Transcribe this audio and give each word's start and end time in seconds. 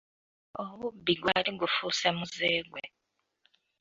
Obubbi 0.63 1.13
gwali 1.21 1.51
gufuuse 1.59 2.07
muze 2.17 2.49
gwe. 2.69 2.83